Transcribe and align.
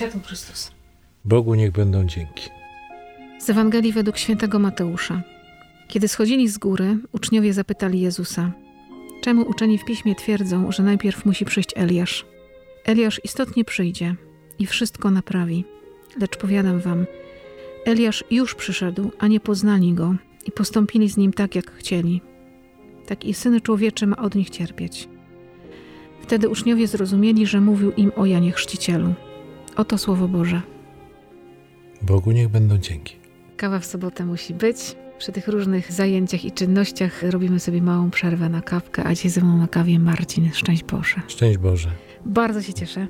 światło 0.00 0.20
Chrystusa. 0.20 0.70
Bogu 1.24 1.54
niech 1.54 1.72
będą 1.72 2.04
dzięki. 2.04 2.50
Z 3.38 3.50
Ewangelii 3.50 3.92
według 3.92 4.18
świętego 4.18 4.58
Mateusza. 4.58 5.22
Kiedy 5.88 6.08
schodzili 6.08 6.48
z 6.48 6.58
góry, 6.58 6.98
uczniowie 7.12 7.52
zapytali 7.52 8.00
Jezusa: 8.00 8.52
Czemu 9.20 9.42
uczeni 9.42 9.78
w 9.78 9.84
piśmie 9.84 10.14
twierdzą, 10.14 10.72
że 10.72 10.82
najpierw 10.82 11.24
musi 11.24 11.44
przyjść 11.44 11.70
Eliasz? 11.76 12.26
Eliasz 12.84 13.20
istotnie 13.24 13.64
przyjdzie 13.64 14.14
i 14.58 14.66
wszystko 14.66 15.10
naprawi. 15.10 15.64
Lecz 16.20 16.36
powiadam 16.36 16.80
wam, 16.80 17.06
Eliasz 17.84 18.24
już 18.30 18.54
przyszedł, 18.54 19.10
a 19.18 19.26
nie 19.26 19.40
poznali 19.40 19.92
go 19.92 20.14
i 20.46 20.52
postąpili 20.52 21.08
z 21.08 21.16
nim 21.16 21.32
tak, 21.32 21.54
jak 21.54 21.72
chcieli. 21.72 22.20
Tak 23.06 23.24
i 23.24 23.34
syny 23.34 23.60
człowieczy 23.60 24.06
ma 24.06 24.16
od 24.16 24.34
nich 24.34 24.50
cierpieć. 24.50 25.08
Wtedy 26.22 26.48
uczniowie 26.48 26.86
zrozumieli, 26.86 27.46
że 27.46 27.60
mówił 27.60 27.92
im 27.92 28.12
o 28.16 28.26
Janie 28.26 28.52
Chrzcicielu. 28.52 29.14
Oto 29.76 29.98
słowo 29.98 30.28
Boże. 30.28 30.62
Bogu 32.02 32.32
niech 32.32 32.48
będą 32.48 32.78
dzięki. 32.78 33.16
Kawa 33.56 33.78
w 33.78 33.86
sobotę 33.86 34.24
musi 34.26 34.54
być. 34.54 34.76
Przy 35.18 35.32
tych 35.32 35.48
różnych 35.48 35.92
zajęciach 35.92 36.44
i 36.44 36.52
czynnościach 36.52 37.22
robimy 37.22 37.60
sobie 37.60 37.82
małą 37.82 38.10
przerwę 38.10 38.48
na 38.48 38.60
kawkę, 38.62 39.04
a 39.04 39.14
dzisiaj 39.14 39.30
ze 39.30 39.40
mną 39.40 39.56
na 39.58 39.68
kawie 39.68 39.98
Marcin. 39.98 40.50
Szczęść 40.52 40.84
Boże. 40.84 41.20
Szczęść 41.28 41.58
Boże. 41.58 41.88
Bardzo 42.26 42.62
się 42.62 42.74
cieszę. 42.74 43.06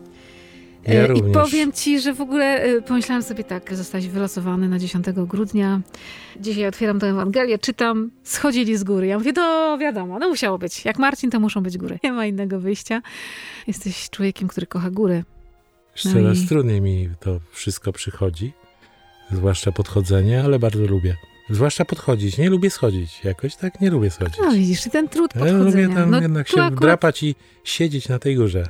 Ja 0.86 0.92
E, 1.00 1.04
I 1.04 1.08
również. 1.08 1.32
powiem 1.34 1.72
ci, 1.72 2.00
że 2.00 2.14
w 2.14 2.20
ogóle 2.20 2.62
e, 2.62 2.82
pomyślałam 2.82 3.22
sobie 3.22 3.44
tak, 3.44 3.74
zostać 3.74 4.08
wylosowany 4.08 4.68
na 4.68 4.78
10 4.78 5.06
grudnia. 5.12 5.80
Dzisiaj 6.40 6.66
otwieram 6.66 6.98
tę 7.00 7.06
Ewangelię, 7.06 7.58
czytam, 7.58 8.10
schodzili 8.22 8.76
z 8.76 8.84
góry. 8.84 9.06
Ja 9.06 9.18
mówię, 9.18 9.32
to 9.32 9.78
wiadomo, 9.80 10.18
no 10.18 10.28
musiało 10.28 10.58
być. 10.58 10.84
Jak 10.84 10.98
Marcin, 10.98 11.30
to 11.30 11.40
muszą 11.40 11.62
być 11.62 11.78
góry. 11.78 11.98
Nie 12.04 12.12
ma 12.12 12.26
innego 12.26 12.60
wyjścia. 12.60 13.02
Jesteś 13.66 14.10
człowiekiem, 14.10 14.48
który 14.48 14.66
kocha 14.66 14.90
góry. 14.90 15.24
No 16.04 16.12
Coraz 16.12 16.38
i- 16.38 16.46
trudniej 16.46 16.80
mi 16.80 17.08
to 17.20 17.40
wszystko 17.52 17.92
przychodzi, 17.92 18.52
zwłaszcza 19.32 19.72
podchodzenie, 19.72 20.42
ale 20.44 20.58
bardzo 20.58 20.86
lubię. 20.86 21.16
Zwłaszcza 21.50 21.84
podchodzić. 21.84 22.38
Nie 22.38 22.50
lubię 22.50 22.70
schodzić. 22.70 23.24
Jakoś 23.24 23.56
tak 23.56 23.80
nie 23.80 23.90
lubię 23.90 24.10
schodzić. 24.10 24.38
No 24.42 24.52
widzisz, 24.52 24.82
ten 24.92 25.08
trud 25.08 25.34
Ja 25.34 25.40
podchodzenia. 25.40 25.86
lubię 25.86 25.94
tam 26.00 26.10
no, 26.10 26.20
jednak 26.20 26.48
się 26.48 26.52
akurat 26.54 26.74
wdrapać 26.74 27.22
i 27.22 27.34
siedzieć 27.64 28.08
na 28.08 28.18
tej 28.18 28.36
górze. 28.36 28.66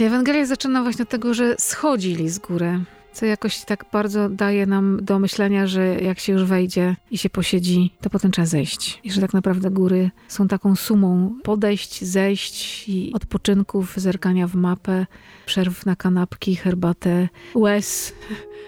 Ewangelia 0.00 0.46
zaczyna 0.46 0.82
właśnie 0.82 1.02
od 1.02 1.08
tego, 1.08 1.34
że 1.34 1.54
schodzili 1.58 2.28
z 2.30 2.38
góry, 2.38 2.80
co 3.14 3.26
jakoś 3.26 3.64
tak 3.64 3.84
bardzo 3.92 4.28
daje 4.28 4.66
nam 4.66 4.98
do 5.02 5.18
myślenia, 5.18 5.66
że 5.66 5.86
jak 5.86 6.18
się 6.18 6.32
już 6.32 6.44
wejdzie 6.44 6.96
i 7.10 7.18
się 7.18 7.30
posiedzi, 7.30 7.94
to 8.00 8.10
potem 8.10 8.30
trzeba 8.30 8.46
zejść. 8.46 9.00
I 9.04 9.12
że 9.12 9.20
tak 9.20 9.32
naprawdę 9.32 9.70
góry 9.70 10.10
są 10.28 10.48
taką 10.48 10.76
sumą 10.76 11.34
podejść, 11.42 12.04
zejść 12.04 12.88
i 12.88 13.12
odpoczynków, 13.14 13.94
zerkania 13.96 14.46
w 14.46 14.54
mapę, 14.54 15.06
przerw 15.46 15.86
na 15.86 15.96
kanapki, 15.96 16.56
herbatę, 16.56 17.28
łez, 17.54 18.12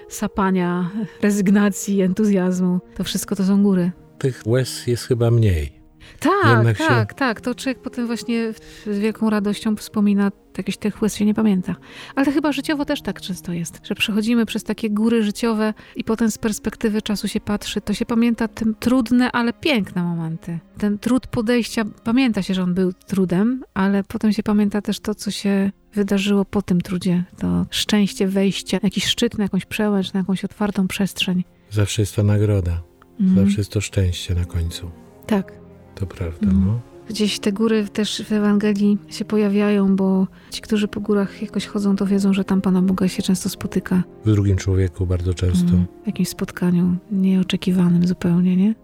sapania, 0.08 0.90
rezygnacji, 1.22 2.02
entuzjazmu. 2.02 2.80
To 2.96 3.04
wszystko 3.04 3.36
to 3.36 3.44
są 3.44 3.62
góry. 3.62 3.90
Tych 4.18 4.42
łez 4.46 4.86
jest 4.86 5.04
chyba 5.04 5.30
mniej. 5.30 5.75
Tak, 6.20 6.32
Jednak 6.56 6.78
się- 6.78 6.84
tak, 6.84 7.14
tak. 7.14 7.40
To 7.40 7.54
człowiek 7.54 7.78
potem 7.82 8.06
właśnie 8.06 8.52
z 8.86 8.98
wielką 8.98 9.30
radością 9.30 9.76
wspomina, 9.76 10.32
jakieś 10.58 10.76
tych 10.76 11.02
łez 11.02 11.14
się 11.16 11.24
nie 11.24 11.34
pamięta. 11.34 11.76
Ale 12.14 12.26
to 12.26 12.32
chyba 12.32 12.52
życiowo 12.52 12.84
też 12.84 13.02
tak 13.02 13.20
często 13.20 13.52
jest, 13.52 13.80
że 13.86 13.94
przechodzimy 13.94 14.46
przez 14.46 14.64
takie 14.64 14.90
góry 14.90 15.22
życiowe 15.22 15.74
i 15.96 16.04
potem 16.04 16.30
z 16.30 16.38
perspektywy 16.38 17.02
czasu 17.02 17.28
się 17.28 17.40
patrzy, 17.40 17.80
to 17.80 17.94
się 17.94 18.06
pamięta 18.06 18.48
te 18.48 18.64
trudne, 18.80 19.32
ale 19.32 19.52
piękne 19.52 20.02
momenty. 20.02 20.58
Ten 20.78 20.98
trud 20.98 21.26
podejścia, 21.26 21.84
pamięta 22.04 22.42
się, 22.42 22.54
że 22.54 22.62
on 22.62 22.74
był 22.74 22.92
trudem, 22.92 23.64
ale 23.74 24.04
potem 24.04 24.32
się 24.32 24.42
pamięta 24.42 24.82
też 24.82 25.00
to, 25.00 25.14
co 25.14 25.30
się 25.30 25.70
wydarzyło 25.94 26.44
po 26.44 26.62
tym 26.62 26.80
trudzie. 26.80 27.24
To 27.38 27.66
szczęście 27.70 28.28
wejścia, 28.28 28.78
jakiś 28.82 29.04
szczyt 29.06 29.38
na 29.38 29.44
jakąś 29.44 29.64
przełęcz, 29.66 30.12
na 30.12 30.20
jakąś 30.20 30.44
otwartą 30.44 30.88
przestrzeń. 30.88 31.44
Zawsze 31.70 32.02
jest 32.02 32.16
ta 32.16 32.22
nagroda. 32.22 32.82
Mhm. 33.20 33.46
Zawsze 33.46 33.60
jest 33.60 33.70
to 33.72 33.80
szczęście 33.80 34.34
na 34.34 34.44
końcu. 34.44 34.90
Tak. 35.26 35.65
To 35.96 36.06
prawda, 36.06 36.46
Mhm. 36.46 36.64
no. 36.66 36.80
Gdzieś 37.08 37.38
te 37.38 37.52
góry 37.52 37.84
też 37.92 38.22
w 38.28 38.32
Ewangelii 38.32 38.98
się 39.08 39.24
pojawiają, 39.24 39.96
bo 39.96 40.26
ci, 40.50 40.60
którzy 40.62 40.88
po 40.88 41.00
górach 41.00 41.42
jakoś 41.42 41.66
chodzą, 41.66 41.96
to 41.96 42.06
wiedzą, 42.06 42.32
że 42.32 42.44
tam 42.44 42.60
Pana 42.60 42.82
Boga 42.82 43.08
się 43.08 43.22
często 43.22 43.48
spotyka. 43.48 44.02
W 44.24 44.30
drugim 44.32 44.56
człowieku 44.56 45.06
bardzo 45.06 45.34
często. 45.34 45.68
Mm, 45.68 45.86
W 46.04 46.06
jakimś 46.06 46.28
spotkaniu 46.28 46.96
nieoczekiwanym 47.12 48.06
zupełnie, 48.06 48.56
nie? 48.56 48.74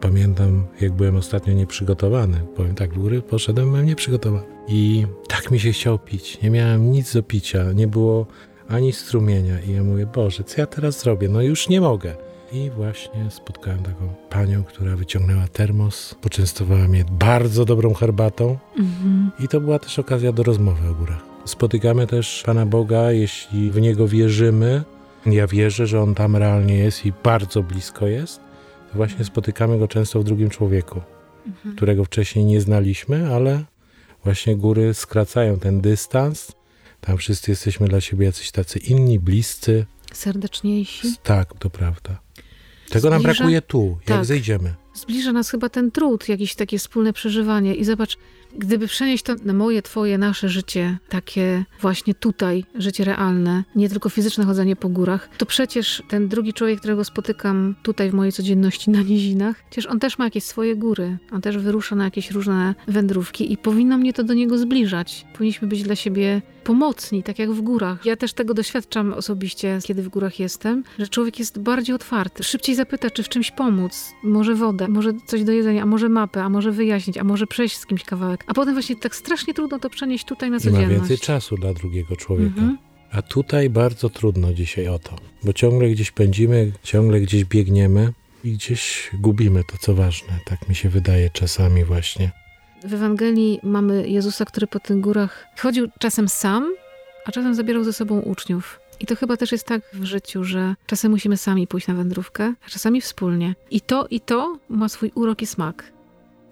Pamiętam, 0.00 0.64
jak 0.80 0.92
byłem 0.92 1.16
ostatnio 1.16 1.52
nieprzygotowany. 1.54 2.36
Powiem 2.56 2.74
tak, 2.74 2.94
w 2.94 2.98
góry 2.98 3.22
poszedłem, 3.22 3.70
byłem 3.70 3.86
nieprzygotowany. 3.86 4.44
I 4.68 5.06
tak 5.28 5.50
mi 5.50 5.60
się 5.60 5.72
chciało 5.72 5.98
pić. 5.98 6.38
Nie 6.42 6.50
miałem 6.50 6.90
nic 6.92 7.14
do 7.14 7.22
picia, 7.22 7.72
nie 7.72 7.86
było 7.86 8.26
ani 8.68 8.92
strumienia. 8.92 9.60
I 9.60 9.72
ja 9.72 9.84
mówię, 9.84 10.06
Boże, 10.14 10.44
co 10.44 10.60
ja 10.60 10.66
teraz 10.66 11.00
zrobię? 11.00 11.28
No 11.28 11.42
już 11.42 11.68
nie 11.68 11.80
mogę. 11.80 12.14
I 12.52 12.70
właśnie 12.70 13.30
spotkałem 13.30 13.82
taką 13.82 14.14
panią, 14.30 14.64
która 14.64 14.96
wyciągnęła 14.96 15.48
termos, 15.48 16.14
poczęstowała 16.20 16.88
mnie 16.88 17.04
bardzo 17.10 17.64
dobrą 17.64 17.94
herbatą. 17.94 18.58
Mhm. 18.78 19.30
I 19.40 19.48
to 19.48 19.60
była 19.60 19.78
też 19.78 19.98
okazja 19.98 20.32
do 20.32 20.42
rozmowy 20.42 20.88
o 20.88 20.94
górach. 20.94 21.22
Spotykamy 21.44 22.06
też 22.06 22.42
Pana 22.46 22.66
Boga, 22.66 23.12
jeśli 23.12 23.70
w 23.70 23.80
Niego 23.80 24.08
wierzymy. 24.08 24.82
Ja 25.26 25.46
wierzę, 25.46 25.86
że 25.86 26.00
On 26.02 26.14
tam 26.14 26.36
realnie 26.36 26.78
jest 26.78 27.06
i 27.06 27.12
bardzo 27.24 27.62
blisko 27.62 28.06
jest. 28.06 28.40
To 28.92 28.96
właśnie 28.96 29.24
spotykamy 29.24 29.78
Go 29.78 29.88
często 29.88 30.20
w 30.20 30.24
drugim 30.24 30.50
człowieku, 30.50 31.00
Mhm. 31.46 31.76
którego 31.76 32.04
wcześniej 32.04 32.44
nie 32.44 32.60
znaliśmy, 32.60 33.34
ale 33.34 33.64
właśnie 34.24 34.56
góry 34.56 34.94
skracają 34.94 35.58
ten 35.58 35.80
dystans. 35.80 36.52
Tam 37.00 37.16
wszyscy 37.16 37.50
jesteśmy 37.50 37.88
dla 37.88 38.00
siebie 38.00 38.26
jacyś 38.26 38.50
tacy 38.50 38.78
inni, 38.78 39.18
bliscy. 39.18 39.86
Serdeczniejsi. 40.12 41.08
Tak, 41.22 41.54
to 41.58 41.70
prawda. 41.70 42.20
Tego 42.90 43.10
nam 43.10 43.22
Zbliża- 43.22 43.22
brakuje 43.36 43.62
tu, 43.62 43.98
jak 44.08 44.18
Tak. 44.18 44.24
zejdziemy. 44.24 44.74
Zbliża 44.94 45.32
nas 45.32 45.50
chyba 45.50 45.68
ten 45.68 45.90
trud, 45.90 46.28
jakieś 46.28 46.54
takie 46.54 46.78
wspólne 46.78 47.12
przeżywanie. 47.12 47.74
I 47.74 47.84
zobacz, 47.84 48.18
gdyby 48.58 48.86
przenieść 48.86 49.24
to 49.24 49.34
na 49.44 49.52
moje, 49.52 49.82
twoje, 49.82 50.18
nasze 50.18 50.48
życie, 50.48 50.98
takie 51.08 51.64
właśnie 51.80 52.14
tutaj, 52.14 52.64
życie 52.74 53.04
realne, 53.04 53.64
nie 53.76 53.88
tylko 53.88 54.08
fizyczne 54.08 54.44
chodzenie 54.44 54.76
po 54.76 54.88
górach, 54.88 55.28
to 55.38 55.46
przecież 55.46 56.02
ten 56.08 56.28
drugi 56.28 56.52
człowiek, 56.52 56.78
którego 56.78 57.04
spotykam 57.04 57.74
tutaj 57.82 58.10
w 58.10 58.14
mojej 58.14 58.32
codzienności 58.32 58.90
na 58.90 59.02
nizinach, 59.02 59.56
przecież 59.70 59.86
on 59.86 60.00
też 60.00 60.18
ma 60.18 60.24
jakieś 60.24 60.44
swoje 60.44 60.76
góry. 60.76 61.18
On 61.32 61.40
też 61.40 61.58
wyrusza 61.58 61.96
na 61.96 62.04
jakieś 62.04 62.30
różne 62.30 62.74
wędrówki 62.88 63.52
i 63.52 63.56
powinno 63.56 63.98
mnie 63.98 64.12
to 64.12 64.24
do 64.24 64.34
niego 64.34 64.58
zbliżać. 64.58 65.26
Powinniśmy 65.32 65.68
być 65.68 65.82
dla 65.82 65.96
siebie 65.96 66.42
pomocni, 66.64 67.22
tak 67.22 67.38
jak 67.38 67.50
w 67.50 67.60
górach. 67.60 68.06
Ja 68.06 68.16
też 68.16 68.32
tego 68.32 68.54
doświadczam 68.54 69.12
osobiście, 69.12 69.78
kiedy 69.84 70.02
w 70.02 70.08
górach 70.08 70.40
jestem, 70.40 70.84
że 70.98 71.08
człowiek 71.08 71.38
jest 71.38 71.58
bardziej 71.58 71.94
otwarty. 71.94 72.44
Szybciej 72.44 72.74
zapyta, 72.74 73.10
czy 73.10 73.22
w 73.22 73.28
czymś 73.28 73.50
pomóc. 73.50 74.12
Może 74.22 74.54
wodę, 74.54 74.88
może 74.88 75.12
coś 75.26 75.44
do 75.44 75.52
jedzenia, 75.52 75.82
a 75.82 75.86
może 75.86 76.08
mapę, 76.08 76.42
a 76.44 76.48
może 76.48 76.72
wyjaśnić, 76.72 77.18
a 77.18 77.24
może 77.24 77.46
przejść 77.46 77.76
z 77.76 77.86
kimś 77.86 78.04
kawałek. 78.04 78.39
A 78.46 78.54
potem 78.54 78.74
właśnie 78.74 78.96
tak 78.96 79.16
strasznie 79.16 79.54
trudno 79.54 79.78
to 79.78 79.90
przenieść 79.90 80.24
tutaj 80.24 80.50
na 80.50 80.56
I 80.56 80.58
ma 80.58 80.64
codzienność. 80.64 80.90
więcej 80.90 81.18
czasu 81.18 81.56
dla 81.56 81.74
drugiego 81.74 82.16
człowieka. 82.16 82.60
Mhm. 82.60 82.78
A 83.12 83.22
tutaj 83.22 83.70
bardzo 83.70 84.10
trudno 84.10 84.54
dzisiaj 84.54 84.88
o 84.88 84.98
to, 84.98 85.16
bo 85.44 85.52
ciągle 85.52 85.88
gdzieś 85.88 86.10
pędzimy, 86.10 86.72
ciągle 86.82 87.20
gdzieś 87.20 87.44
biegniemy 87.44 88.12
i 88.44 88.52
gdzieś 88.52 89.10
gubimy 89.14 89.64
to, 89.64 89.78
co 89.78 89.94
ważne. 89.94 90.38
Tak 90.44 90.68
mi 90.68 90.74
się 90.74 90.88
wydaje 90.88 91.30
czasami 91.30 91.84
właśnie. 91.84 92.30
W 92.84 92.94
Ewangelii 92.94 93.60
mamy 93.62 94.08
Jezusa, 94.08 94.44
który 94.44 94.66
po 94.66 94.80
tych 94.80 95.00
górach 95.00 95.46
chodził 95.58 95.88
czasem 95.98 96.28
sam, 96.28 96.74
a 97.26 97.32
czasem 97.32 97.54
zabierał 97.54 97.84
ze 97.84 97.92
sobą 97.92 98.20
uczniów. 98.20 98.80
I 99.00 99.06
to 99.06 99.16
chyba 99.16 99.36
też 99.36 99.52
jest 99.52 99.66
tak 99.66 99.82
w 99.92 100.04
życiu, 100.04 100.44
że 100.44 100.74
czasem 100.86 101.10
musimy 101.10 101.36
sami 101.36 101.66
pójść 101.66 101.86
na 101.86 101.94
wędrówkę, 101.94 102.54
a 102.66 102.70
czasami 102.70 103.00
wspólnie. 103.00 103.54
I 103.70 103.80
to, 103.80 104.06
i 104.10 104.20
to 104.20 104.58
ma 104.68 104.88
swój 104.88 105.12
urok 105.14 105.42
i 105.42 105.46
smak. 105.46 105.84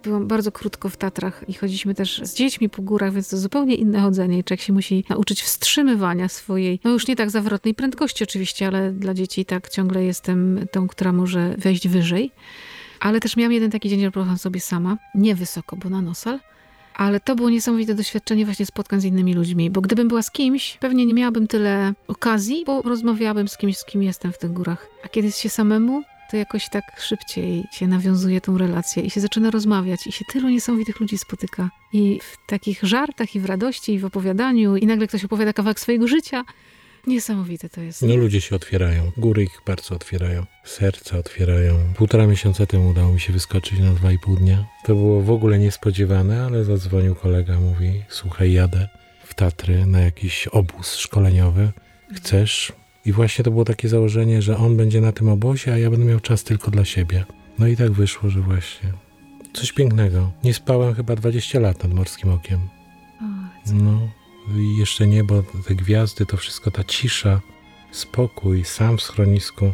Byłam 0.03 0.27
bardzo 0.27 0.53
krótko 0.53 0.89
w 0.89 0.97
Tatrach 0.97 1.45
i 1.49 1.55
chodziliśmy 1.55 1.95
też 1.95 2.21
z 2.25 2.35
dziećmi 2.35 2.69
po 2.69 2.83
górach, 2.83 3.13
więc 3.13 3.29
to 3.29 3.37
zupełnie 3.37 3.75
inne 3.75 4.01
chodzenie. 4.01 4.45
Człowiek 4.45 4.61
się 4.61 4.73
musi 4.73 5.05
nauczyć 5.09 5.43
wstrzymywania 5.43 6.29
swojej, 6.29 6.81
no 6.85 6.91
już 6.91 7.09
nie 7.09 7.17
tak 7.17 7.31
zawrotnej 7.31 7.75
prędkości 7.75 8.25
oczywiście, 8.25 8.67
ale 8.67 8.93
dla 8.93 9.15
dzieci 9.15 9.45
tak 9.45 9.69
ciągle 9.69 10.05
jestem 10.05 10.67
tą, 10.73 10.89
która 10.89 11.13
może 11.13 11.55
wejść 11.59 11.89
wyżej. 11.89 12.33
Ale 13.01 13.21
też 13.21 13.37
miałam 13.37 13.53
jeden 13.53 13.71
taki 13.71 13.89
dzień, 13.89 14.01
że 14.01 14.11
poszłam 14.11 14.39
sobie 14.39 14.61
sama, 14.61 14.99
nie 15.15 15.35
wysoko, 15.35 15.77
bo 15.77 15.91
na 15.91 16.03
nosal. 16.03 16.41
Ale 16.95 17.21
to 17.21 17.37
było 17.37 17.51
niesamowite 17.51 17.95
doświadczenie 17.95 18.45
właśnie 18.45 18.67
spotkań 18.67 19.01
z 19.01 19.05
innymi 19.05 19.35
ludźmi, 19.35 19.71
bo 19.71 19.81
gdybym 19.81 20.09
była 20.09 20.23
z 20.23 20.31
kimś, 20.31 20.79
pewnie 20.81 21.07
nie 21.07 21.15
miałabym 21.15 21.47
tyle 21.47 21.95
okazji, 22.09 22.65
bo 22.67 22.83
rozmawiałabym 22.83 23.49
z 23.49 23.57
kimś, 23.57 23.79
z 23.79 23.85
kim 23.85 24.03
jestem 24.03 24.33
w 24.33 24.39
tych 24.39 24.53
górach. 24.53 24.87
A 25.05 25.09
kiedy 25.09 25.27
jest 25.27 25.39
się 25.39 25.49
samemu, 25.49 26.03
to 26.31 26.37
jakoś 26.37 26.69
tak 26.69 27.01
szybciej 27.01 27.65
się 27.73 27.87
nawiązuje 27.87 28.41
tą 28.41 28.59
relację 28.59 29.03
i 29.03 29.11
się 29.11 29.21
zaczyna 29.21 29.51
rozmawiać 29.51 30.07
i 30.07 30.13
się 30.13 30.25
tylu 30.33 30.49
niesamowitych 30.49 31.01
ludzi 31.01 31.19
spotyka. 31.19 31.71
I 31.93 32.21
w 32.23 32.47
takich 32.47 32.83
żartach 32.83 33.35
i 33.35 33.41
w 33.41 33.45
radości 33.45 33.93
i 33.95 33.99
w 33.99 34.05
opowiadaniu 34.05 34.77
i 34.77 34.87
nagle 34.87 35.07
ktoś 35.07 35.25
opowiada 35.25 35.53
kawałek 35.53 35.81
swojego 35.81 36.09
życia. 36.09 36.45
Niesamowite 37.07 37.69
to 37.69 37.81
jest. 37.81 38.03
No 38.03 38.17
ludzie 38.17 38.41
się 38.41 38.57
otwierają, 38.57 39.13
góry 39.17 39.43
ich 39.43 39.61
bardzo 39.67 39.95
otwierają, 39.95 40.47
serca 40.65 41.19
otwierają. 41.19 41.75
Półtora 41.97 42.27
miesiąca 42.27 42.67
temu 42.67 42.89
udało 42.89 43.13
mi 43.13 43.21
się 43.21 43.33
wyskoczyć 43.33 43.79
na 43.79 43.93
dwa 43.93 44.13
i 44.13 44.19
pół 44.19 44.37
dnia. 44.37 44.65
To 44.85 44.95
było 44.95 45.23
w 45.23 45.31
ogóle 45.31 45.59
niespodziewane, 45.59 46.45
ale 46.45 46.65
zadzwonił 46.65 47.15
kolega, 47.15 47.61
mówi, 47.61 48.03
słuchaj, 48.09 48.53
jadę 48.53 48.89
w 49.25 49.35
Tatry 49.35 49.87
na 49.87 50.01
jakiś 50.01 50.49
obóz 50.49 50.97
szkoleniowy. 50.97 51.73
Chcesz? 52.15 52.73
I 53.09 53.13
właśnie 53.13 53.45
to 53.45 53.51
było 53.51 53.65
takie 53.65 53.89
założenie, 53.89 54.43
że 54.43 54.57
on 54.57 54.77
będzie 54.77 55.01
na 55.01 55.13
tym 55.13 55.29
obozie, 55.29 55.73
a 55.73 55.79
ja 55.79 55.91
będę 55.91 56.07
miał 56.07 56.21
czas 56.21 56.45
tylko 56.45 56.71
dla 56.71 56.85
siebie. 56.85 57.25
No 57.59 57.67
i 57.67 57.77
tak 57.77 57.93
wyszło, 57.93 58.31
że 58.31 58.41
właśnie 58.41 58.93
coś 59.53 59.73
pięknego. 59.73 60.33
Nie 60.45 60.55
spałem 60.55 60.95
chyba 60.95 61.17
20 61.17 61.61
lat 61.61 61.83
nad 61.83 61.93
morskim 61.93 62.31
okiem. 62.31 62.61
No 63.73 64.09
i 64.57 64.77
jeszcze 64.79 65.07
niebo, 65.07 65.43
te 65.69 65.75
gwiazdy, 65.75 66.27
to 66.27 66.37
wszystko, 66.37 66.71
ta 66.71 66.85
cisza, 66.85 67.41
spokój, 67.93 68.65
sam 68.65 68.99
w 68.99 69.03
schronisku. 69.03 69.73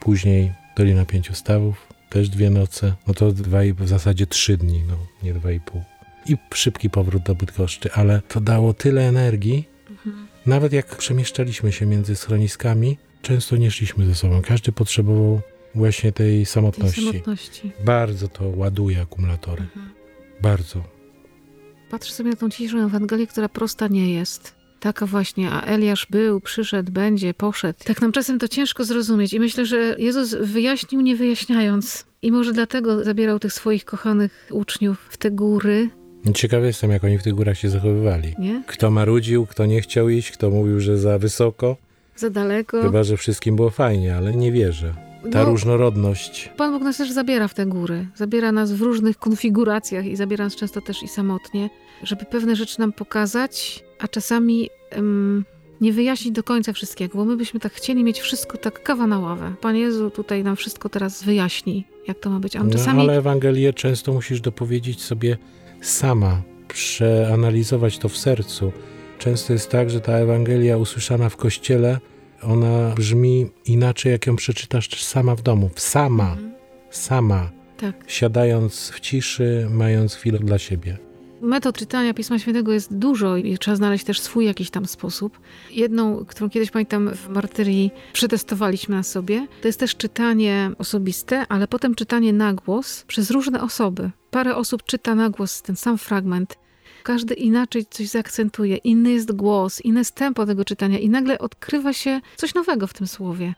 Później 0.00 0.52
Dolina 0.76 1.04
Pięciu 1.04 1.34
Stawów, 1.34 1.86
też 2.10 2.28
dwie 2.28 2.50
noce. 2.50 2.94
No 3.06 3.14
to 3.14 3.32
dwa 3.32 3.64
i 3.64 3.72
w 3.72 3.88
zasadzie 3.88 4.26
trzy 4.26 4.56
dni, 4.56 4.82
no 4.88 4.96
nie 5.22 5.34
dwa 5.34 5.52
i 5.52 5.60
pół. 5.60 5.82
I 6.26 6.36
szybki 6.54 6.90
powrót 6.90 7.22
do 7.22 7.34
Bydgoszczy, 7.34 7.92
ale 7.92 8.22
to 8.28 8.40
dało 8.40 8.74
tyle 8.74 9.08
energii. 9.08 9.68
Nawet 10.46 10.72
jak 10.72 10.96
przemieszczaliśmy 10.96 11.72
się 11.72 11.86
między 11.86 12.16
schroniskami, 12.16 12.98
często 13.22 13.56
nie 13.56 13.70
szliśmy 13.70 14.06
ze 14.06 14.14
sobą. 14.14 14.42
Każdy 14.42 14.72
potrzebował 14.72 15.40
właśnie 15.74 16.12
tej 16.12 16.36
Tej 16.36 16.46
samotności. 16.46 17.06
samotności. 17.06 17.72
Bardzo 17.84 18.28
to 18.28 18.48
ładuje 18.56 19.00
akumulatory. 19.00 19.66
Bardzo. 20.42 20.84
Patrzę 21.90 22.12
sobie 22.12 22.30
na 22.30 22.36
tą 22.36 22.48
dzisiejszą 22.48 22.78
Ewangelię, 22.86 23.26
która 23.26 23.48
prosta 23.48 23.88
nie 23.88 24.12
jest. 24.14 24.54
Taka 24.80 25.06
właśnie, 25.06 25.50
a 25.50 25.62
Eliasz 25.62 26.06
był, 26.10 26.40
przyszedł, 26.40 26.92
będzie, 26.92 27.34
poszedł. 27.34 27.78
Tak 27.84 28.00
nam 28.00 28.12
czasem 28.12 28.38
to 28.38 28.48
ciężko 28.48 28.84
zrozumieć 28.84 29.32
i 29.32 29.40
myślę, 29.40 29.66
że 29.66 29.96
Jezus 29.98 30.34
wyjaśnił 30.34 31.00
nie 31.00 31.16
wyjaśniając. 31.16 32.06
I 32.22 32.32
może 32.32 32.52
dlatego 32.52 33.04
zabierał 33.04 33.38
tych 33.38 33.52
swoich 33.52 33.84
kochanych 33.84 34.48
uczniów 34.50 35.06
w 35.10 35.16
te 35.16 35.30
góry, 35.30 35.90
Ciekawy 36.34 36.66
jestem, 36.66 36.90
jak 36.90 37.04
oni 37.04 37.18
w 37.18 37.22
tych 37.22 37.34
górach 37.34 37.58
się 37.58 37.68
zachowywali. 37.70 38.34
nie? 38.38 38.62
Kto 38.66 38.90
marudził, 38.90 39.46
kto 39.46 39.66
nie 39.66 39.80
chciał 39.80 40.08
iść, 40.08 40.30
kto 40.30 40.50
mówił, 40.50 40.80
że 40.80 40.98
za 40.98 41.18
wysoko. 41.18 41.76
Za 42.16 42.30
daleko. 42.30 42.82
Chyba, 42.82 43.04
że 43.04 43.16
wszystkim 43.16 43.56
było 43.56 43.70
fajnie, 43.70 44.16
ale 44.16 44.34
nie 44.34 44.52
wierzę. 44.52 44.94
Ta 45.32 45.42
No, 45.42 45.44
różnorodność. 45.50 46.50
Pan 46.56 46.72
Bóg 46.72 46.82
nas 46.82 46.96
też 46.96 47.10
zabiera 47.12 47.48
w 47.48 47.54
te 47.54 47.66
góry. 47.66 48.06
Zabiera 48.14 48.52
nas 48.52 48.72
w 48.72 48.80
różnych 48.82 49.18
konfiguracjach 49.18 50.06
i 50.06 50.16
zabiera 50.16 50.44
nas 50.44 50.56
często 50.56 50.80
też 50.80 51.02
i 51.02 51.08
samotnie, 51.08 51.70
żeby 52.02 52.24
pewne 52.24 52.56
rzeczy 52.56 52.80
nam 52.80 52.92
pokazać, 52.92 53.84
a 53.98 54.08
czasami 54.08 54.70
em, 54.90 55.44
nie 55.80 55.92
wyjaśnić 55.92 56.34
do 56.34 56.42
końca 56.42 56.72
wszystkiego, 56.72 57.18
bo 57.18 57.24
my 57.24 57.36
byśmy 57.36 57.60
tak 57.60 57.72
chcieli 57.72 58.04
mieć 58.04 58.20
wszystko 58.20 58.58
tak 58.58 58.82
kawa 58.82 59.06
na 59.06 59.18
ławę. 59.18 59.54
Pan 59.60 59.76
Jezu 59.76 60.10
tutaj 60.10 60.44
nam 60.44 60.56
wszystko 60.56 60.88
teraz 60.88 61.24
wyjaśni, 61.24 61.84
jak 62.08 62.18
to 62.18 62.30
ma 62.30 62.40
być. 62.40 62.56
A 62.56 62.60
on 62.60 62.66
No, 62.66 62.72
czasami 62.72 63.00
ale 63.00 63.16
Ewangelię 63.18 63.72
często 63.72 64.12
musisz 64.12 64.40
dopowiedzieć 64.40 65.02
sobie 65.02 65.38
sama, 65.80 66.42
przeanalizować 66.68 67.98
to 67.98 68.08
w 68.08 68.16
sercu. 68.16 68.72
Często 69.18 69.52
jest 69.52 69.70
tak, 69.70 69.90
że 69.90 70.00
ta 70.00 70.12
Ewangelia 70.12 70.76
usłyszana 70.76 71.28
w 71.28 71.36
kościele, 71.36 71.98
ona 72.42 72.94
brzmi 72.96 73.50
inaczej, 73.66 74.12
jak 74.12 74.26
ją 74.26 74.36
przeczytasz 74.36 75.04
sama 75.04 75.34
w 75.34 75.42
domu. 75.42 75.70
Sama, 75.76 76.32
Mhm. 76.32 76.52
sama, 76.90 77.50
tak. 77.76 77.94
siadając 78.06 78.90
w 78.90 79.00
ciszy, 79.00 79.66
mając 79.70 80.14
chwilę 80.14 80.38
dla 80.38 80.58
siebie. 80.58 80.98
Metod 81.40 81.78
czytania 81.78 82.14
Pisma 82.14 82.38
Świętego 82.38 82.72
jest 82.72 82.94
dużo 82.94 83.36
i 83.36 83.58
trzeba 83.58 83.76
znaleźć 83.76 84.04
też 84.04 84.20
swój 84.20 84.44
jakiś 84.44 84.70
tam 84.70 84.86
sposób. 84.86 85.40
Jedną, 85.70 86.24
którą 86.24 86.50
kiedyś 86.50 86.70
pamiętam 86.70 87.10
w 87.14 87.28
Martyrii 87.28 87.90
przetestowaliśmy 88.12 88.96
na 88.96 89.02
sobie, 89.02 89.46
to 89.62 89.68
jest 89.68 89.80
też 89.80 89.96
czytanie 89.96 90.70
osobiste, 90.78 91.46
ale 91.48 91.68
potem 91.68 91.94
czytanie 91.94 92.32
na 92.32 92.54
głos 92.54 93.04
przez 93.06 93.30
różne 93.30 93.62
osoby. 93.62 94.10
Parę 94.30 94.56
osób 94.56 94.82
czyta 94.82 95.14
na 95.14 95.30
głos 95.30 95.62
ten 95.62 95.76
sam 95.76 95.98
fragment. 95.98 96.58
Każdy 97.02 97.34
inaczej 97.34 97.86
coś 97.90 98.08
zaakcentuje, 98.08 98.76
inny 98.76 99.10
jest 99.10 99.32
głos, 99.32 99.80
inne 99.80 100.00
jest 100.00 100.14
tempo 100.14 100.46
tego 100.46 100.64
czytania 100.64 100.98
i 100.98 101.08
nagle 101.08 101.38
odkrywa 101.38 101.92
się 101.92 102.20
coś 102.36 102.54
nowego 102.54 102.86
w 102.86 102.94
tym 102.94 103.06
słowie. 103.06 103.54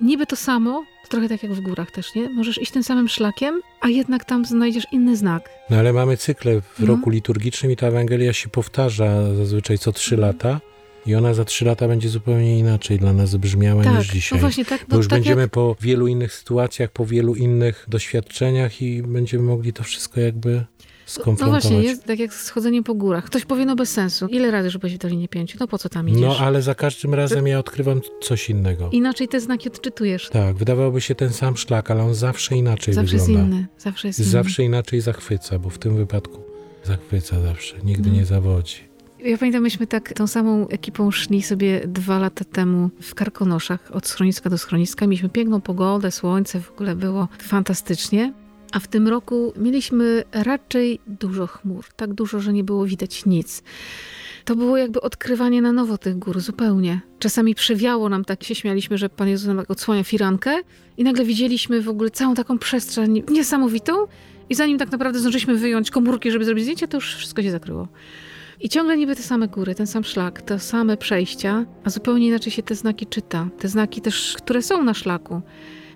Niby 0.00 0.26
to 0.26 0.36
samo, 0.36 0.84
to 1.02 1.08
trochę 1.08 1.28
tak 1.28 1.42
jak 1.42 1.52
w 1.52 1.60
górach 1.60 1.90
też, 1.90 2.14
nie? 2.14 2.28
Możesz 2.30 2.62
iść 2.62 2.70
tym 2.72 2.82
samym 2.82 3.08
szlakiem, 3.08 3.60
a 3.80 3.88
jednak 3.88 4.24
tam 4.24 4.44
znajdziesz 4.44 4.86
inny 4.92 5.16
znak. 5.16 5.48
No 5.70 5.76
ale 5.76 5.92
mamy 5.92 6.16
cykle 6.16 6.60
w 6.60 6.78
No. 6.80 6.86
roku 6.86 7.10
liturgicznym 7.10 7.72
i 7.72 7.76
ta 7.76 7.86
Ewangelia 7.86 8.32
się 8.32 8.48
powtarza 8.48 9.34
zazwyczaj 9.34 9.78
co 9.78 9.92
trzy 9.92 10.14
Mhm. 10.14 10.32
lata 10.34 10.60
i 11.06 11.14
ona 11.14 11.34
za 11.34 11.44
trzy 11.44 11.64
lata 11.64 11.88
będzie 11.88 12.08
zupełnie 12.08 12.58
inaczej 12.58 12.98
dla 12.98 13.12
nas 13.12 13.36
brzmiała 13.36 13.84
Tak, 13.84 13.98
niż 13.98 14.08
dzisiaj. 14.08 14.36
no 14.38 14.40
właśnie 14.40 14.64
tak. 14.64 14.84
Bo 14.88 14.96
już 14.96 15.08
tak 15.08 15.16
będziemy 15.18 15.42
jak, 15.42 15.50
po 15.50 15.76
wielu 15.80 16.06
innych 16.06 16.32
sytuacjach, 16.32 16.90
po 16.90 17.06
wielu 17.06 17.34
innych 17.34 17.84
doświadczeniach 17.88 18.82
i 18.82 19.02
będziemy 19.02 19.42
mogli 19.44 19.72
to 19.72 19.82
wszystko 19.82 20.20
jakby 20.20 20.64
no 21.18 21.22
skonfrontować. 21.22 21.62
właśnie, 21.62 21.82
jest 21.82 22.04
tak 22.04 22.18
jak 22.18 22.34
z 22.34 22.50
chodzeniem 22.50 22.84
po 22.84 22.94
górach. 22.94 23.24
Ktoś 23.24 23.44
powie, 23.44 23.66
no 23.66 23.76
bez 23.76 23.90
sensu. 23.92 24.26
Ile 24.26 24.50
razy, 24.50 24.70
że 24.70 24.78
byłeś 24.78 24.94
w 24.94 24.98
Dolinie 24.98 25.28
Pięciu? 25.28 25.56
No 25.60 25.68
po 25.68 25.78
co 25.78 25.88
tam 25.88 26.08
idziesz? 26.08 26.20
No 26.20 26.36
ale 26.38 26.62
za 26.62 26.74
każdym 26.74 27.14
razem 27.14 27.46
ja 27.46 27.58
odkrywam 27.58 28.00
coś 28.22 28.50
innego. 28.50 28.88
Inaczej 28.92 29.28
te 29.28 29.40
znaki 29.40 29.68
odczytujesz. 29.68 30.28
Tak, 30.28 30.56
wydawałoby 30.56 31.00
się 31.00 31.14
ten 31.14 31.32
sam 31.32 31.56
szlak, 31.56 31.90
ale 31.90 32.02
on 32.02 32.14
zawsze 32.14 32.56
inaczej 32.56 32.94
Zawsze 32.94 33.14
jest 33.16 33.26
wygląda. 33.26 33.56
inny. 33.56 33.66
Zawsze 33.78 34.08
jest 34.08 34.18
inny. 34.20 34.28
Zawsze 34.28 34.62
inaczej 34.62 35.00
zachwyca, 35.00 35.58
bo 35.58 35.70
w 35.70 35.78
tym 35.78 35.96
wypadku 35.96 36.40
zachwyca 36.84 37.40
zawsze, 37.40 37.76
nigdy 37.84 38.10
No. 38.10 38.16
nie 38.16 38.24
zawodzi. 38.24 38.76
Ja 39.24 39.38
pamiętam, 39.38 39.62
myśmy 39.62 39.86
tak 39.86 40.12
tą 40.12 40.26
samą 40.26 40.68
ekipą 40.68 41.10
szli 41.10 41.42
sobie 41.42 41.80
dwa 41.86 42.18
lata 42.18 42.44
temu 42.44 42.90
w 43.02 43.14
Karkonoszach, 43.14 43.90
od 43.92 44.06
schroniska 44.06 44.50
do 44.50 44.58
schroniska. 44.58 45.06
Mieliśmy 45.06 45.28
piękną 45.28 45.60
pogodę, 45.60 46.10
słońce, 46.10 46.60
w 46.60 46.70
ogóle 46.70 46.96
było 46.96 47.28
fantastycznie. 47.38 48.32
A 48.72 48.78
w 48.78 48.88
tym 48.88 49.08
roku 49.08 49.52
mieliśmy 49.56 50.24
raczej 50.32 51.00
dużo 51.06 51.46
chmur. 51.46 51.84
Tak 51.96 52.14
dużo, 52.14 52.40
że 52.40 52.52
nie 52.52 52.64
było 52.64 52.86
widać 52.86 53.26
nic. 53.26 53.62
To 54.44 54.56
było 54.56 54.76
jakby 54.76 55.00
odkrywanie 55.00 55.62
na 55.62 55.72
nowo 55.72 55.98
tych 55.98 56.18
gór, 56.18 56.40
zupełnie. 56.40 57.00
Czasami 57.18 57.54
przewiało 57.54 58.08
nam, 58.08 58.24
tak 58.24 58.44
się 58.44 58.54
śmialiśmy, 58.54 58.98
że 58.98 59.08
Pan 59.08 59.28
Jezus 59.28 59.48
nam 59.48 59.56
tak 59.56 59.70
odsłania 59.70 60.04
firankę 60.04 60.56
i 60.96 61.04
nagle 61.04 61.24
widzieliśmy 61.24 61.82
w 61.82 61.88
ogóle 61.88 62.10
całą 62.10 62.34
taką 62.34 62.58
przestrzeń 62.58 63.22
niesamowitą 63.30 63.92
i 64.50 64.54
zanim 64.54 64.78
tak 64.78 64.92
naprawdę 64.92 65.18
zdążyliśmy 65.18 65.56
wyjąć 65.56 65.90
komórki, 65.90 66.30
żeby 66.30 66.44
zrobić 66.44 66.64
zdjęcie, 66.64 66.88
to 66.88 66.96
już 66.96 67.14
wszystko 67.14 67.42
się 67.42 67.50
zakryło. 67.50 67.88
I 68.60 68.68
ciągle 68.68 68.96
niby 68.96 69.16
te 69.16 69.22
same 69.22 69.48
góry, 69.48 69.74
ten 69.74 69.86
sam 69.86 70.04
szlak, 70.04 70.42
te 70.42 70.58
same 70.58 70.96
przejścia, 70.96 71.64
a 71.84 71.90
zupełnie 71.90 72.26
inaczej 72.26 72.52
się 72.52 72.62
te 72.62 72.74
znaki 72.74 73.06
czyta. 73.06 73.48
Te 73.58 73.68
znaki 73.68 74.00
też, 74.00 74.34
które 74.36 74.62
są 74.62 74.84
na 74.84 74.94
szlaku. 74.94 75.42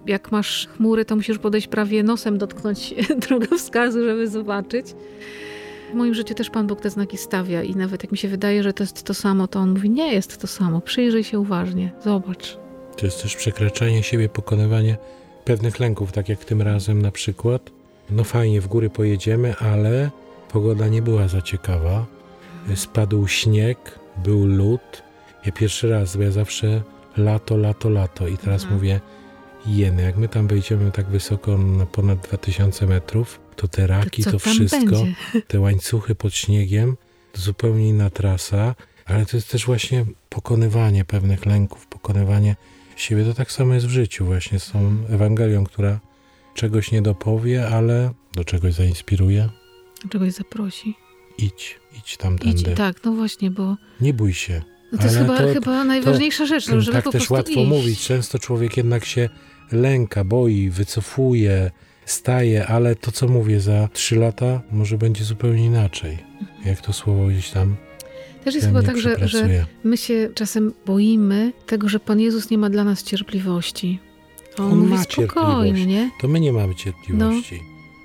Jak 0.07 0.33
masz 0.33 0.67
chmury, 0.77 1.05
to 1.05 1.17
musisz 1.17 1.39
podejść 1.39 1.67
prawie 1.67 2.03
nosem, 2.03 2.39
dotknąć 2.39 2.95
drogowskazu, 3.29 4.05
żeby 4.05 4.29
zobaczyć. 4.29 4.87
W 5.93 5.95
moim 5.95 6.15
życiu 6.15 6.35
też 6.35 6.51
Pan 6.51 6.67
Bóg 6.67 6.81
te 6.81 6.91
znaki 6.91 7.17
stawia 7.19 7.63
i 7.63 7.77
nawet 7.77 8.03
jak 8.03 8.13
mi 8.13 8.19
się 8.19 8.29
wydaje, 8.29 8.63
że 8.63 8.73
to 8.73 8.83
jest 8.83 9.03
to 9.03 9.15
samo, 9.15 9.49
to 9.49 9.61
On 9.61 9.71
mówi, 9.71 9.91
nie 9.91 10.13
jest 10.15 10.41
to 10.41 10.47
samo, 10.47 10.81
przyjrzyj 10.81 11.25
się 11.25 11.41
uważnie, 11.41 11.93
zobacz. 12.05 12.59
To 12.97 13.07
jest 13.07 13.23
też 13.23 13.37
przekraczanie 13.37 14.03
siebie, 14.03 14.29
pokonywanie 14.29 14.97
pewnych 15.45 15.81
lęków, 15.81 16.13
tak 16.13 16.29
jak 16.29 16.45
tym 16.45 16.63
razem 16.63 17.03
na 17.03 17.11
przykład. 17.11 17.71
No 18.11 18.25
fajnie, 18.25 18.61
w 18.61 18.67
góry 18.67 18.91
pojedziemy, 18.91 19.55
ale 19.57 20.11
pogoda 20.53 20.89
nie 20.89 21.03
była 21.03 21.29
za 21.29 21.43
ciekawa. 21.43 22.07
Spadł 22.75 23.27
śnieg, 23.29 23.99
był 24.25 24.47
lód. 24.47 25.03
Ja 25.47 25.53
pierwszy 25.53 25.89
raz, 25.91 26.17
bo 26.17 26.23
ja 26.23 26.31
zawsze 26.31 26.83
lato, 27.17 27.57
lato, 27.57 27.89
lato 27.91 28.29
i 28.29 28.37
teraz 28.39 28.63
Mhm. 28.63 28.75
mówię, 28.75 29.01
jeny, 29.67 30.03
jak 30.03 30.17
my 30.17 30.29
tam 30.29 30.47
wejdziemy 30.47 30.91
tak 30.91 31.07
wysoko 31.07 31.59
na 31.59 31.87
ponad 31.87 32.19
2000 32.29 32.87
metrów, 32.87 33.41
to 33.57 33.69
te 33.69 33.87
raki, 33.87 34.25
to, 34.25 34.31
tam 34.31 34.41
wszystko, 34.41 34.79
będzie? 34.81 35.15
te 35.49 35.61
łańcuchy 35.61 36.15
pod 36.15 36.35
śniegiem, 36.35 36.97
to 37.33 37.41
zupełnie 37.41 37.89
inna 37.89 38.11
trasa, 38.11 38.75
ale 39.07 39.27
to 39.27 39.37
jest 39.37 39.51
też 39.51 39.67
właśnie 39.67 40.05
pokonywanie 40.29 41.05
pewnych 41.05 41.47
lęków, 41.47 41.87
pokonywanie 41.87 42.57
siebie. 42.97 43.25
To 43.25 43.35
tak 43.35 43.53
samo 43.53 43.75
jest 43.75 43.87
w 43.87 43.91
życiu 43.91 44.25
właśnie 44.25 44.59
z 44.61 44.71
tą 44.73 44.97
Ewangelią, 45.09 45.65
która 45.65 46.01
czegoś 46.55 46.93
nie 46.93 47.03
dopowie, 47.03 47.69
ale 47.69 48.11
do 48.35 48.45
czegoś 48.45 48.75
zainspiruje. 48.75 49.49
Czegoś 50.11 50.33
zaprosi. 50.33 50.95
Idź, 51.39 51.81
idź 51.93 51.99
Idź, 51.99 52.17
tamtędy. 52.17 52.75
tak, 52.75 53.05
no 53.05 53.13
właśnie, 53.13 53.51
bo 53.51 53.77
Nie 54.01 54.15
bój 54.15 54.35
się. 54.35 54.63
no 54.93 54.99
to 54.99 55.05
jest 55.05 55.17
chyba, 55.17 55.39
to- 55.39 55.53
chyba 55.53 55.85
najważniejsza 55.85 56.47
rzecz, 56.47 56.69
no, 56.69 56.81
żeby 56.81 56.93
tak 56.97 57.05
po 57.05 57.13
też 57.13 57.19
prostu 57.19 57.35
łatwo 57.35 57.61
iść. 57.61 57.69
mówić. 57.69 58.07
Często 58.07 58.39
człowiek 58.39 58.77
jednak 58.77 59.05
się 59.05 59.29
lęka, 59.73 60.25
boi, 60.25 60.71
wycofuje, 60.71 61.71
staje, 62.05 62.67
ale 62.67 62.97
to 62.97 63.13
co 63.13 63.29
mówię, 63.29 63.61
za 63.61 63.89
trzy 63.93 64.17
lata 64.17 64.61
może 64.73 64.99
będzie 64.99 65.25
zupełnie 65.25 65.65
inaczej. 65.65 66.19
Jak 66.65 66.81
to 66.81 66.93
słowo 66.93 67.27
gdzieś 67.27 67.51
tam 67.51 67.77
Też 68.45 68.55
jest 68.55 68.67
chyba 68.67 68.83
tak, 68.83 68.99
że, 68.99 69.29
że 69.29 69.67
my 69.85 69.97
się 69.97 70.29
czasem 70.35 70.73
boimy 70.87 71.53
tego, 71.67 71.89
że 71.89 72.01
Pan 72.01 72.21
Jezus 72.21 72.51
nie 72.51 72.59
ma 72.59 72.71
dla 72.71 72.85
nas 72.85 73.03
cierpliwości. 73.03 73.99
On, 74.59 74.73
On 74.73 74.79
mówi 74.79 74.91
ma 74.91 75.03
spokojnie, 75.03 75.87
nie? 75.87 76.11
To 76.21 76.29
my 76.29 76.41
nie 76.41 76.53
mamy 76.53 76.75
cierpliwości. 76.75 77.61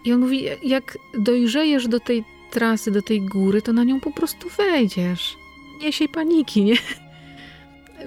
I 0.05 0.13
on 0.13 0.19
mówi, 0.19 0.45
jak 0.63 0.97
dojrzejesz 1.19 1.87
do 1.87 1.99
tej 1.99 2.23
trasy, 2.51 2.91
do 2.91 3.01
tej 3.01 3.21
góry, 3.21 3.61
to 3.61 3.73
na 3.73 3.83
nią 3.83 3.99
po 3.99 4.11
prostu 4.11 4.49
wejdziesz. 4.57 5.35
Nie 5.81 5.93
siej 5.93 6.09
paniki, 6.09 6.63
nie? 6.63 6.75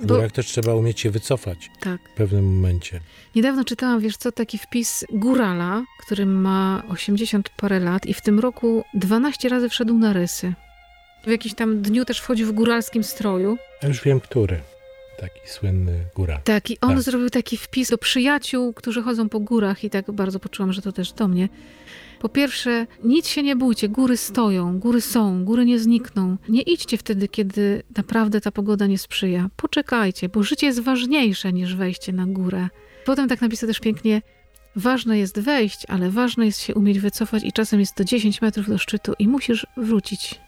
W 0.00 0.06
Bo 0.06 0.14
górach 0.14 0.32
też 0.32 0.46
trzeba 0.46 0.74
umieć 0.74 1.00
się 1.00 1.10
wycofać 1.10 1.70
tak. 1.80 2.00
w 2.08 2.12
pewnym 2.14 2.54
momencie. 2.56 3.00
Niedawno 3.36 3.64
czytałam, 3.64 4.00
wiesz 4.00 4.16
co, 4.16 4.32
taki 4.32 4.58
wpis 4.58 5.04
górala, 5.12 5.82
który 6.06 6.26
ma 6.26 6.82
80 6.88 7.48
parę 7.48 7.80
lat 7.80 8.06
i 8.06 8.14
w 8.14 8.20
tym 8.20 8.40
roku 8.40 8.84
12 8.94 9.48
razy 9.48 9.68
wszedł 9.68 9.98
na 9.98 10.12
rysy. 10.12 10.52
W 11.26 11.30
jakimś 11.30 11.54
tam 11.54 11.82
dniu 11.82 12.04
też 12.04 12.18
wchodził 12.20 12.46
w 12.46 12.52
góralskim 12.52 13.04
stroju. 13.04 13.56
Ja 13.82 13.88
już 13.88 14.02
wiem, 14.02 14.20
który. 14.20 14.60
taki 15.20 15.40
słynny 15.46 16.04
góra. 16.14 16.40
Tak, 16.44 16.70
i 16.70 16.80
on 16.80 16.90
Tak. 16.94 17.02
zrobił 17.02 17.30
taki 17.30 17.56
wpis 17.56 17.90
do 17.90 17.98
przyjaciół, 17.98 18.72
którzy 18.72 19.02
chodzą 19.02 19.28
po 19.28 19.40
górach 19.40 19.84
i 19.84 19.90
tak 19.90 20.10
bardzo 20.12 20.40
poczułam, 20.40 20.72
że 20.72 20.82
to 20.82 20.92
też 20.92 21.12
do 21.12 21.28
mnie. 21.28 21.48
Po 22.22 22.28
pierwsze, 22.28 22.86
nic 23.04 23.28
się 23.28 23.42
nie 23.42 23.56
bójcie, 23.56 23.88
góry 23.88 24.16
stoją, 24.16 24.78
góry 24.78 25.00
są, 25.00 25.44
góry 25.44 25.64
nie 25.64 25.78
znikną. 25.78 26.36
Nie 26.48 26.62
idźcie 26.62 26.98
wtedy, 26.98 27.28
kiedy 27.28 27.82
naprawdę 27.96 28.40
ta 28.40 28.52
pogoda 28.52 28.86
nie 28.86 28.98
sprzyja. 28.98 29.48
Poczekajcie, 29.56 30.28
bo 30.28 30.42
życie 30.42 30.66
jest 30.66 30.80
ważniejsze 30.80 31.52
niż 31.52 31.76
wejście 31.76 32.12
na 32.12 32.26
górę. 32.26 32.68
Potem 33.04 33.28
tak 33.28 33.40
napisał 33.40 33.66
też 33.66 33.80
pięknie, 33.80 34.22
ważne 34.76 35.18
jest 35.18 35.40
wejść, 35.40 35.86
ale 35.88 36.10
ważne 36.10 36.46
jest 36.46 36.60
się 36.60 36.74
umieć 36.74 37.00
wycofać 37.00 37.44
i 37.44 37.52
czasem 37.52 37.80
jest 37.80 37.94
to 37.94 38.04
10 38.04 38.42
metrów 38.42 38.68
do 38.68 38.78
szczytu 38.78 39.12
i 39.18 39.28
musisz 39.28 39.66
wrócić. 39.76 40.40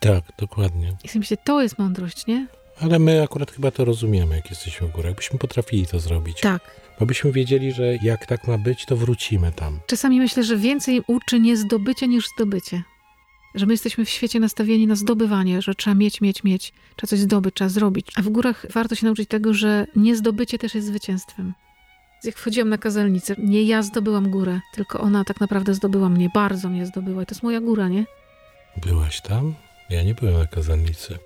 Tak, 0.00 0.24
dokładnie. 0.38 0.92
I 1.04 1.08
sobie 1.08 1.20
myślę, 1.20 1.36
to 1.44 1.62
jest 1.62 1.78
mądrość, 1.78 2.26
nie? 2.26 2.46
Ale 2.80 2.98
my 2.98 3.22
akurat 3.22 3.50
chyba 3.50 3.70
to 3.70 3.84
rozumiemy, 3.84 4.36
jak 4.36 4.50
jesteśmy 4.50 4.88
w 4.88 4.90
górach. 4.90 5.10
Jakbyśmy 5.10 5.38
potrafili 5.38 5.86
to 5.86 6.00
zrobić. 6.00 6.40
Tak. 6.40 6.80
Bo 7.00 7.06
byśmy 7.06 7.32
wiedzieli, 7.32 7.72
że 7.72 7.96
jak 8.02 8.26
tak 8.26 8.48
ma 8.48 8.58
być, 8.58 8.86
to 8.86 8.96
wrócimy 8.96 9.52
tam. 9.52 9.80
Czasami 9.86 10.20
myślę, 10.20 10.44
że 10.44 10.56
więcej 10.56 11.02
uczy 11.06 11.40
nie 11.40 11.56
zdobycie 11.56 12.08
niż 12.08 12.28
zdobycie. 12.28 12.82
Że 13.54 13.66
my 13.66 13.72
jesteśmy 13.72 14.04
w 14.04 14.10
świecie 14.10 14.40
nastawieni 14.40 14.86
na 14.86 14.96
zdobywanie, 14.96 15.62
że 15.62 15.74
trzeba 15.74 15.94
mieć, 15.94 16.20
mieć, 16.20 16.44
mieć, 16.44 16.72
trzeba 16.96 17.08
coś 17.08 17.18
zdobyć, 17.18 17.54
trzeba 17.54 17.68
zrobić. 17.70 18.06
A 18.16 18.22
w 18.22 18.28
górach 18.28 18.66
warto 18.72 18.94
się 18.94 19.06
nauczyć 19.06 19.28
tego, 19.28 19.54
że 19.54 19.86
nie 19.96 20.16
zdobycie 20.16 20.58
też 20.58 20.74
jest 20.74 20.86
zwycięstwem. 20.86 21.54
Jak 22.24 22.36
wchodziłam 22.36 22.68
na 22.68 22.78
kazelnicę, 22.78 23.34
nie 23.38 23.62
ja 23.62 23.82
zdobyłam 23.82 24.30
górę, 24.30 24.60
tylko 24.72 25.00
ona 25.00 25.24
tak 25.24 25.40
naprawdę 25.40 25.74
zdobyła 25.74 26.08
mnie, 26.08 26.30
bardzo 26.34 26.68
mnie 26.68 26.86
zdobyła. 26.86 27.22
I 27.22 27.26
to 27.26 27.34
jest 27.34 27.42
moja 27.42 27.60
góra, 27.60 27.88
nie? 27.88 28.04
Byłaś 28.86 29.20
tam? 29.20 29.54
Ja 29.90 30.02
nie 30.02 30.14
byłem 30.14 30.34
na 30.34 30.46
kazalnicy. 30.46 31.18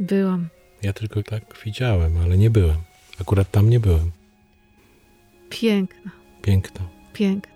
Byłam. 0.00 0.48
Ja 0.84 0.92
tylko 0.92 1.22
tak 1.22 1.42
widziałem, 1.64 2.18
ale 2.24 2.38
nie 2.38 2.50
byłem. 2.50 2.76
Akurat 3.20 3.50
tam 3.50 3.70
nie 3.70 3.80
byłem. 3.80 4.10
Piękna, 5.50 6.10
Piękno. 6.42 6.80
piękna. 7.12 7.54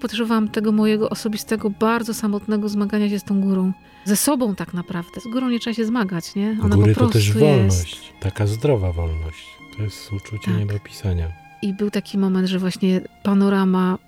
Potrzebowałam 0.00 0.48
tego 0.48 0.72
mojego 0.72 1.10
osobistego, 1.10 1.70
bardzo 1.70 2.14
samotnego 2.14 2.68
zmagania 2.68 3.08
się 3.08 3.18
z 3.18 3.24
tą 3.24 3.40
górą. 3.40 3.72
Ze 4.04 4.16
sobą 4.16 4.54
tak 4.54 4.74
naprawdę. 4.74 5.20
Z 5.20 5.24
górą 5.32 5.48
nie 5.48 5.60
trzeba 5.60 5.74
się 5.74 5.84
zmagać, 5.84 6.34
nie? 6.34 6.56
Ona 6.62 6.76
Góry 6.76 6.94
po 6.94 7.00
to 7.00 7.06
prostu 7.10 7.12
też 7.18 7.26
jest. 7.28 7.38
wolność. 7.38 8.12
Taka 8.20 8.46
zdrowa 8.46 8.92
wolność. 8.92 9.46
To 9.76 9.82
jest 9.82 10.12
uczucie 10.12 10.44
Tak. 10.50 10.58
nie 10.58 10.66
do 10.66 10.76
opisania. 10.76 11.32
I 11.62 11.72
był 11.74 11.90
taki 11.90 12.18
moment, 12.18 12.48
że 12.48 12.58
właśnie 12.58 13.00
panorama 13.22 13.98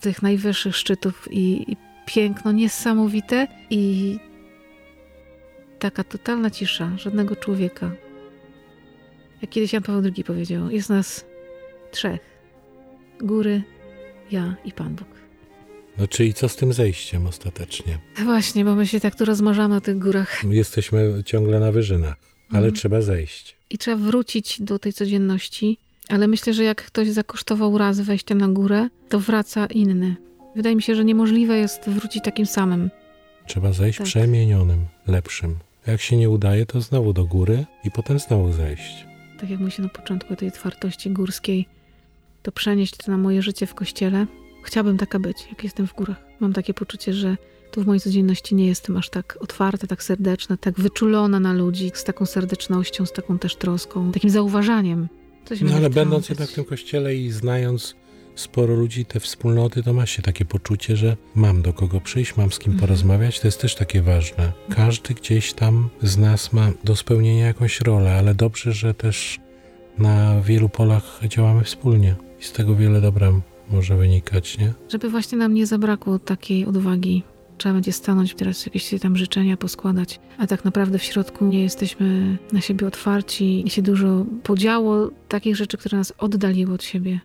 tych 0.00 0.22
najwyższych 0.22 0.76
szczytów 0.76 1.28
i, 1.32 1.72
i 1.72 1.76
piękno 2.06 2.52
niesamowite 2.52 3.46
i 3.70 4.16
taka 5.80 6.04
totalna 6.04 6.50
cisza, 6.50 6.90
żadnego 6.96 7.36
człowieka. 7.36 7.90
Jak 9.42 9.50
kiedyś 9.50 9.72
Jan 9.72 9.82
Paweł 9.82 10.02
II 10.16 10.24
powiedział, 10.24 10.70
jest 10.70 10.90
nas 10.90 11.24
trzech. 11.90 12.20
Góry, 13.20 13.62
ja 14.30 14.56
i 14.64 14.72
Pan 14.72 14.94
Bóg. 14.94 15.08
No 15.98 16.08
czyli 16.08 16.34
co 16.34 16.48
z 16.48 16.56
tym 16.56 16.72
zejściem 16.72 17.26
ostatecznie? 17.26 17.98
Właśnie, 18.24 18.64
bo 18.64 18.74
my 18.74 18.86
się 18.86 19.00
tak 19.00 19.14
tu 19.14 19.24
rozmarzamy 19.24 19.76
o 19.76 19.80
tych 19.80 19.98
górach. 19.98 20.44
Jesteśmy 20.50 21.22
ciągle 21.26 21.60
na 21.60 21.72
wyżynach, 21.72 22.16
ale 22.50 22.58
Mhm. 22.58 22.74
trzeba 22.74 23.02
zejść. 23.02 23.56
I 23.70 23.78
trzeba 23.78 23.96
wrócić 23.96 24.62
do 24.62 24.78
tej 24.78 24.92
codzienności, 24.92 25.78
ale 26.08 26.28
myślę, 26.28 26.54
że 26.54 26.64
jak 26.64 26.82
ktoś 26.84 27.08
zakosztował 27.08 27.78
raz 27.78 28.00
wejścia 28.00 28.34
na 28.34 28.48
górę, 28.48 28.88
to 29.08 29.20
wraca 29.20 29.66
inny. 29.66 30.16
Wydaje 30.56 30.76
mi 30.76 30.82
się, 30.82 30.94
że 30.94 31.04
niemożliwe 31.04 31.58
jest 31.58 31.88
wrócić 31.90 32.24
takim 32.24 32.46
samym. 32.46 32.90
Trzeba 33.46 33.72
zejść 33.72 33.98
Tak. 33.98 34.06
przemienionym, 34.06 34.86
lepszym. 35.06 35.56
Jak 35.90 36.00
się 36.00 36.16
nie 36.16 36.30
udaje, 36.30 36.66
to 36.66 36.80
znowu 36.80 37.12
do 37.12 37.24
góry 37.24 37.64
i 37.84 37.90
potem 37.90 38.18
znowu 38.18 38.52
zejść. 38.52 39.06
tak 39.40 39.50
jak 39.50 39.60
mówię 39.60 39.74
na 39.78 39.88
początku 39.88 40.36
tej 40.36 40.48
otwartości 40.48 41.10
górskiej, 41.10 41.66
to 42.42 42.52
przenieść 42.52 42.96
to 42.96 43.10
na 43.10 43.18
moje 43.18 43.42
życie 43.42 43.66
w 43.66 43.74
kościele. 43.74 44.26
Chciałabym 44.64 44.98
taka 44.98 45.18
być, 45.18 45.36
jak 45.48 45.64
jestem 45.64 45.86
w 45.86 45.94
górach. 45.94 46.16
Mam 46.40 46.52
takie 46.52 46.74
poczucie, 46.74 47.12
że 47.12 47.36
tu 47.70 47.82
w 47.82 47.86
mojej 47.86 48.00
codzienności 48.00 48.54
nie 48.54 48.66
jestem 48.66 48.96
aż 48.96 49.10
tak 49.10 49.38
otwarta, 49.40 49.86
tak 49.86 50.02
serdeczna, 50.02 50.56
tak 50.56 50.80
wyczulona 50.80 51.40
na 51.40 51.52
ludzi, 51.52 51.90
z 51.94 52.04
taką 52.04 52.26
serdecznością, 52.26 53.06
z 53.06 53.12
taką 53.12 53.38
też 53.38 53.56
troską, 53.56 54.12
takim 54.12 54.30
zauważaniem. 54.30 55.08
No 55.62 55.74
ale 55.76 55.90
będąc 55.90 56.28
jednak 56.28 56.48
w 56.48 56.54
tym 56.54 56.64
kościele 56.64 57.16
i 57.16 57.30
znając 57.30 57.94
sporo 58.34 58.74
ludzi, 58.74 59.04
te 59.04 59.20
wspólnoty, 59.20 59.82
to 59.82 59.92
ma 59.92 60.06
się 60.06 60.22
takie 60.22 60.44
poczucie, 60.44 60.96
że 60.96 61.16
mam 61.34 61.62
do 61.62 61.72
kogo 61.72 62.00
przyjść, 62.00 62.36
mam 62.36 62.52
z 62.52 62.58
kim 62.58 62.72
Mhm. 62.72 62.80
porozmawiać. 62.88 63.40
To 63.40 63.48
jest 63.48 63.60
też 63.60 63.74
takie 63.74 64.02
ważne. 64.02 64.52
Każdy 64.70 65.14
gdzieś 65.14 65.52
tam 65.52 65.88
z 66.02 66.18
nas 66.18 66.52
ma 66.52 66.70
do 66.84 66.96
spełnienia 66.96 67.46
jakąś 67.46 67.80
rolę, 67.80 68.12
ale 68.14 68.34
dobrze, 68.34 68.72
że 68.72 68.94
też 68.94 69.38
na 69.98 70.40
wielu 70.40 70.68
polach 70.68 71.20
działamy 71.28 71.64
wspólnie 71.64 72.14
i 72.40 72.44
z 72.44 72.52
tego 72.52 72.76
wiele 72.76 73.00
dobra 73.00 73.32
może 73.70 73.96
wynikać, 73.96 74.58
nie? 74.58 74.72
Żeby 74.88 75.10
właśnie 75.10 75.38
nam 75.38 75.54
nie 75.54 75.66
zabrakło 75.66 76.18
takiej 76.18 76.66
odwagi. 76.66 77.22
Trzeba 77.58 77.74
będzie 77.74 77.92
stanąć 77.92 78.34
teraz 78.34 78.66
jakieś 78.66 78.90
tam 79.00 79.16
życzenia 79.16 79.56
poskładać, 79.56 80.20
a 80.38 80.46
tak 80.46 80.64
naprawdę 80.64 80.98
w 80.98 81.02
środku 81.02 81.44
nie 81.46 81.62
jesteśmy 81.62 82.38
na 82.52 82.60
siebie 82.60 82.86
otwarci 82.86 83.66
i 83.66 83.70
się 83.70 83.82
dużo 83.82 84.26
podziało 84.42 85.10
takich 85.28 85.56
rzeczy, 85.56 85.76
które 85.76 85.98
nas 85.98 86.12
oddaliły 86.18 86.74
od 86.74 86.84
siebie. 86.84 87.20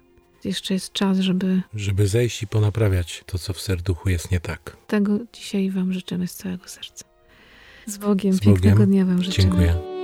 Jeszcze 0.46 0.74
jest 0.74 0.94
czas, 0.94 1.20
żeby 1.20 1.62
Żeby 1.76 2.08
zejść 2.08 2.44
i 2.44 2.48
ponaprawiać 2.48 3.24
to, 3.26 3.38
co 3.40 3.54
w 3.54 3.62
serduchu 3.62 4.10
jest 4.10 4.32
nie 4.32 4.40
tak. 4.40 4.78
tego 4.88 5.20
dzisiaj 5.34 5.72
Wam 5.72 5.94
życzymy 5.94 6.28
z 6.28 6.34
całego 6.36 6.68
serca. 6.68 7.06
Z 7.86 7.98
Bogiem, 7.98 8.34
Z 8.34 8.40
pięknego 8.40 8.76
Bogiem. 8.76 8.90
dnia 8.92 9.06
Wam 9.06 9.24
życzymy. 9.24 9.48
Dziękuję. 9.48 9.95